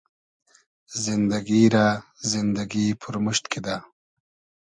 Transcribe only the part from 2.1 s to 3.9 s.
زیندئگی پورمورشت کیدۂ